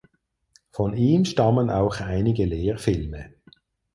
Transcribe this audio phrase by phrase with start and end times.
[0.71, 3.35] Von ihm stammen auch einige Lehrfilme.